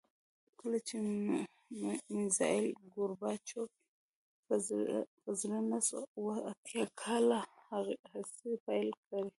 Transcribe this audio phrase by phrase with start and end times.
[0.59, 0.95] کله چې
[2.17, 3.69] میخایل ګورباچوف
[5.25, 7.25] په زر نه سوه اووه اتیا کال
[8.13, 9.27] هڅې پیل کړې